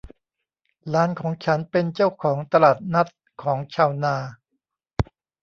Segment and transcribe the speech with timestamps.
[0.89, 3.07] หลานของฉันเป็นเจ้าของตลาดนัด
[3.43, 4.15] ของชาวนา